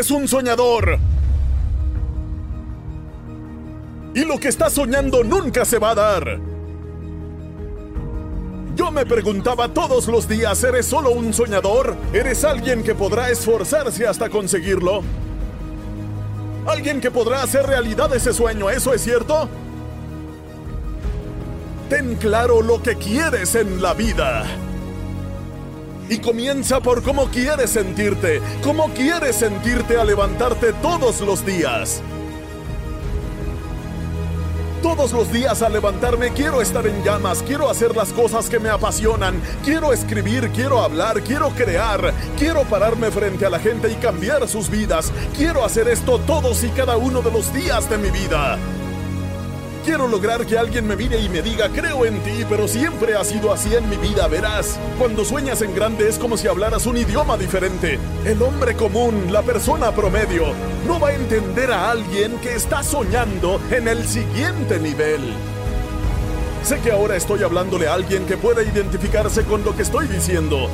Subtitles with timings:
[0.00, 0.98] Eres un soñador.
[4.14, 6.38] Y lo que estás soñando nunca se va a dar.
[8.74, 11.94] Yo me preguntaba todos los días, ¿eres solo un soñador?
[12.14, 15.02] ¿Eres alguien que podrá esforzarse hasta conseguirlo?
[16.66, 18.70] ¿Alguien que podrá hacer realidad ese sueño?
[18.70, 19.50] ¿Eso es cierto?
[21.90, 24.46] Ten claro lo que quieres en la vida.
[26.10, 32.02] Y comienza por cómo quieres sentirte, cómo quieres sentirte al levantarte todos los días.
[34.82, 38.70] Todos los días al levantarme quiero estar en llamas, quiero hacer las cosas que me
[38.70, 44.48] apasionan, quiero escribir, quiero hablar, quiero crear, quiero pararme frente a la gente y cambiar
[44.48, 48.58] sus vidas, quiero hacer esto todos y cada uno de los días de mi vida.
[49.84, 53.24] Quiero lograr que alguien me mire y me diga, creo en ti, pero siempre ha
[53.24, 54.78] sido así en mi vida, verás.
[54.98, 57.98] Cuando sueñas en grande es como si hablaras un idioma diferente.
[58.26, 60.52] El hombre común, la persona promedio,
[60.86, 65.32] no va a entender a alguien que está soñando en el siguiente nivel.
[66.62, 70.68] Sé que ahora estoy hablándole a alguien que pueda identificarse con lo que estoy diciendo.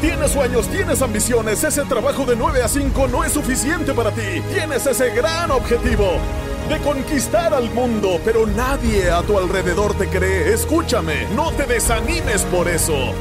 [0.00, 4.42] Tienes sueños, tienes ambiciones, ese trabajo de 9 a 5 no es suficiente para ti.
[4.52, 6.18] Tienes ese gran objetivo
[6.72, 10.54] de conquistar al mundo, pero nadie a tu alrededor te cree.
[10.54, 13.12] Escúchame, no te desanimes por eso.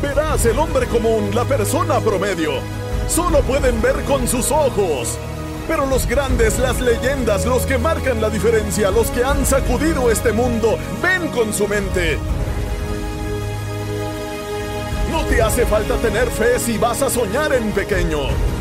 [0.00, 2.52] Verás, el hombre común, la persona promedio,
[3.06, 5.18] solo pueden ver con sus ojos.
[5.68, 10.32] Pero los grandes, las leyendas, los que marcan la diferencia, los que han sacudido este
[10.32, 12.18] mundo, ven con su mente.
[15.10, 18.55] No te hace falta tener fe si vas a soñar en pequeño.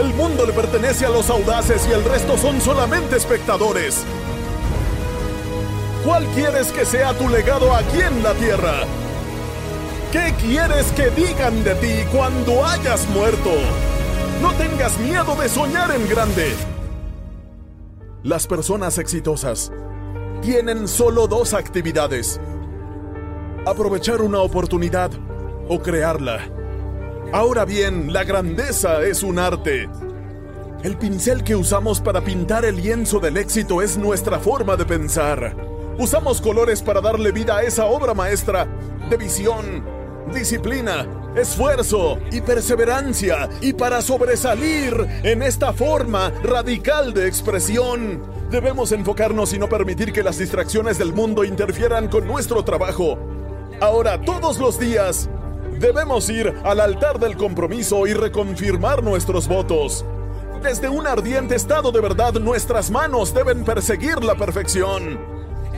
[0.00, 4.02] El mundo le pertenece a los audaces y el resto son solamente espectadores.
[6.06, 8.76] ¿Cuál quieres que sea tu legado aquí en la Tierra?
[10.10, 13.50] ¿Qué quieres que digan de ti cuando hayas muerto?
[14.40, 16.54] No tengas miedo de soñar en grande.
[18.22, 19.70] Las personas exitosas
[20.40, 22.40] tienen solo dos actividades.
[23.66, 25.10] Aprovechar una oportunidad
[25.68, 26.59] o crearla.
[27.32, 29.88] Ahora bien, la grandeza es un arte.
[30.82, 35.54] El pincel que usamos para pintar el lienzo del éxito es nuestra forma de pensar.
[35.96, 38.66] Usamos colores para darle vida a esa obra maestra
[39.08, 39.84] de visión,
[40.34, 44.92] disciplina, esfuerzo y perseverancia y para sobresalir
[45.22, 48.24] en esta forma radical de expresión.
[48.50, 53.20] Debemos enfocarnos y no permitir que las distracciones del mundo interfieran con nuestro trabajo.
[53.80, 55.30] Ahora, todos los días,
[55.80, 60.04] debemos ir al altar del compromiso y reconfirmar nuestros votos.
[60.62, 65.18] Desde un ardiente estado de verdad, nuestras manos deben perseguir la perfección.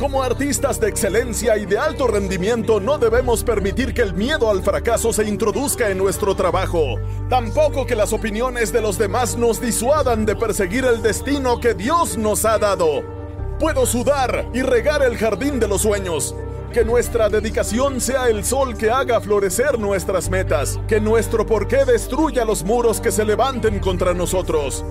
[0.01, 4.62] Como artistas de excelencia y de alto rendimiento, no debemos permitir que el miedo al
[4.62, 6.97] fracaso se introduzca en nuestro trabajo.
[7.29, 12.19] Tampoco que las opiniones de los demás nos disuadan de perseguir el destino que Dios
[12.19, 13.05] nos ha dado.
[13.61, 16.35] Puedo sudar y regar el jardín de los sueños,
[16.72, 20.81] que nuestra dedicación sea el sol que haga florecer nuestras metas.
[20.88, 24.84] Que nuestro porqué destruya los muros que se levanten contra nosotros.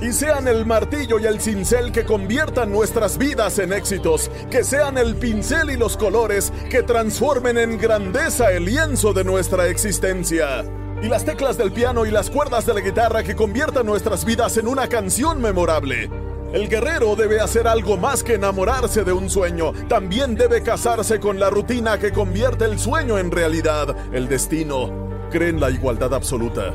[0.00, 4.30] Y sean el martillo y el cincel que conviertan nuestras vidas en éxitos.
[4.50, 9.66] Que sean el pincel y los colores que transformen en grandeza el lienzo de nuestra
[9.68, 10.64] existencia.
[11.02, 14.56] Y las teclas del piano y las cuerdas de la guitarra que conviertan nuestras vidas
[14.58, 16.10] en una canción memorable.
[16.54, 19.72] El guerrero debe hacer algo más que enamorarse de un sueño.
[19.88, 23.96] También debe casarse con la rutina que convierte el sueño en realidad.
[24.14, 26.72] El destino cree en la igualdad absoluta.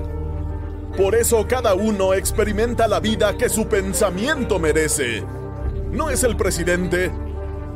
[0.97, 5.23] Por eso cada uno experimenta la vida que su pensamiento merece.
[5.93, 7.09] No es el presidente,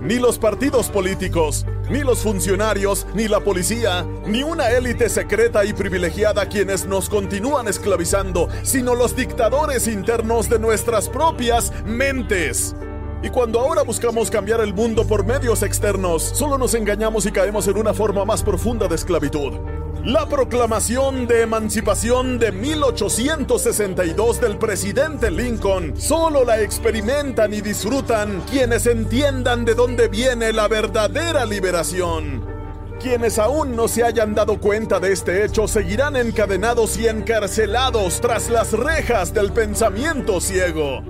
[0.02, 5.74] ni los partidos políticos, ni los funcionarios, ni la policía, ni una élite secreta y
[5.74, 12.76] privilegiada quienes nos continúan esclavizando, sino los dictadores internos de nuestras propias mentes.
[13.22, 17.68] Y cuando ahora buscamos cambiar el mundo por medios externos, solo nos engañamos y caemos
[17.68, 19.54] en una forma más profunda de esclavitud.
[20.06, 28.86] La proclamación de emancipación de 1862 del presidente Lincoln solo la experimentan y disfrutan quienes
[28.86, 32.46] entiendan de dónde viene la verdadera liberación.
[33.00, 38.50] Quienes aún no se hayan dado cuenta de este hecho seguirán encadenados y encarcelados tras
[38.50, 41.02] las rejas del pensamiento ciego.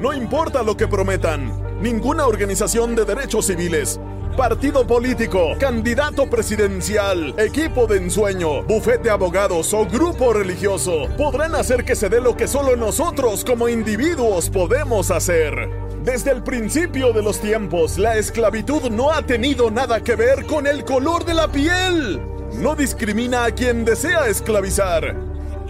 [0.00, 4.00] No importa lo que prometan, ninguna organización de derechos civiles,
[4.38, 11.96] partido político, candidato presidencial, equipo de ensueño, bufete abogados o grupo religioso podrán hacer que
[11.96, 15.68] se dé lo que solo nosotros como individuos podemos hacer.
[16.04, 20.68] Desde el principio de los tiempos, la esclavitud no ha tenido nada que ver con
[20.68, 22.22] el color de la piel.
[22.52, 25.16] No discrimina a quien desea esclavizar.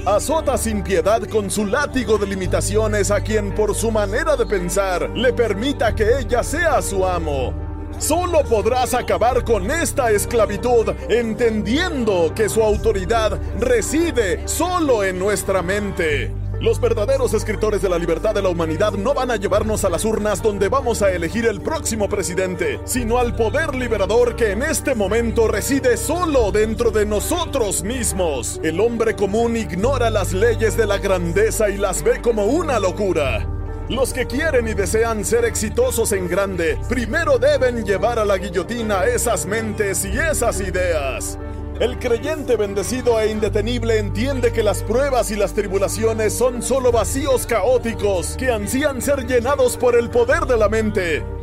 [0.04, 5.08] Azota sin piedad con su látigo de limitaciones a quien por su manera de pensar
[5.14, 7.67] le permita que ella sea su amo.
[7.98, 16.32] Solo podrás acabar con esta esclavitud entendiendo que su autoridad reside solo en nuestra mente.
[16.60, 20.04] Los verdaderos escritores de la libertad de la humanidad no van a llevarnos a las
[20.04, 24.94] urnas donde vamos a elegir el próximo presidente, sino al poder liberador que en este
[24.94, 28.60] momento reside solo dentro de nosotros mismos.
[28.62, 33.57] El hombre común ignora las leyes de la grandeza y las ve como una locura.
[33.88, 39.06] Los que quieren y desean ser exitosos en grande, primero deben llevar a la guillotina
[39.06, 41.38] esas mentes y esas ideas.
[41.80, 47.46] El creyente bendecido e indetenible entiende que las pruebas y las tribulaciones son solo vacíos
[47.46, 51.37] caóticos que ansían ser llenados por el poder de la mente.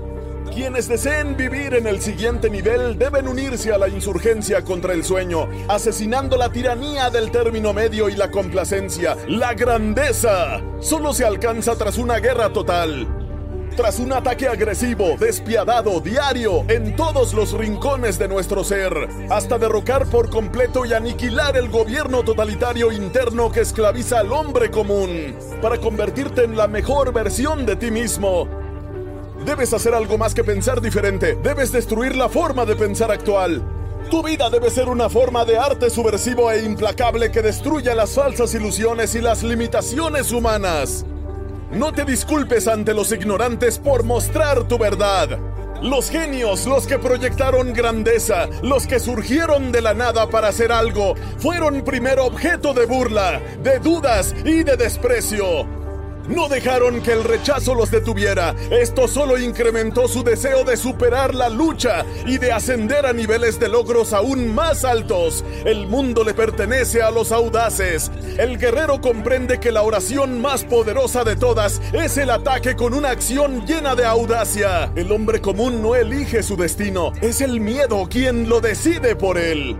[0.53, 5.50] Quienes deseen vivir en el siguiente nivel deben unirse a la insurgencia contra el sueño,
[5.68, 9.18] asesinando la tiranía del término medio y la complacencia.
[9.27, 13.07] La grandeza solo se alcanza tras una guerra total.
[13.75, 18.94] Tras un ataque agresivo, despiadado, diario, en todos los rincones de nuestro ser,
[19.30, 25.36] hasta derrocar por completo y aniquilar el gobierno totalitario interno que esclaviza al hombre común,
[25.62, 28.47] para convertirte en la mejor versión de ti mismo,
[29.45, 31.36] Debes hacer algo más que pensar diferente.
[31.36, 33.62] Debes destruir la forma de pensar actual.
[34.09, 38.56] Tu vida debe ser una forma de arte subversivo e implacable que destruya las falsas
[38.56, 41.06] ilusiones y las limitaciones humanas.
[41.71, 45.38] No te disculpes ante los ignorantes por mostrar tu verdad.
[45.80, 51.13] Los genios, los que proyectaron grandeza, los que surgieron de la nada para hacer algo,
[51.38, 55.84] fueron primero objeto de burla, de dudas y de desprecio.
[56.27, 58.56] No dejaron que el rechazo los detuviera.
[58.72, 63.69] Esto solo incrementó su deseo de superar la lucha y de ascender a niveles de
[63.69, 65.44] logros aún más altos.
[65.66, 68.12] El mundo le pertenece a los audaces.
[68.38, 73.12] El guerrero comprende que la oración más poderosa de todas es el ataque con una
[73.12, 74.92] acción llena de audacia.
[74.95, 79.78] El hombre común no elige su destino, es el miedo quien lo decide por él.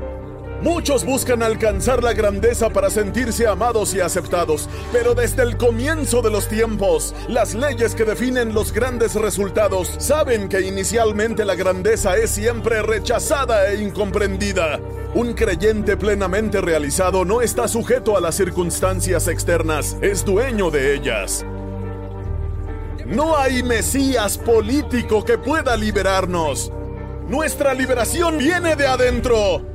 [0.62, 6.32] Muchos buscan alcanzar la grandeza para sentirse amados y aceptados, pero desde el comienzo de
[6.32, 12.32] los tiempos, las leyes que definen los grandes resultados saben que inicialmente la grandeza es
[12.32, 14.80] siempre rechazada e incomprendida.
[15.14, 21.46] Un creyente plenamente realizado no está sujeto a las circunstancias externas, es dueño de ellas.
[23.06, 26.72] No hay Mesías político que pueda liberarnos.
[27.30, 29.75] Nuestra liberación viene de adentro.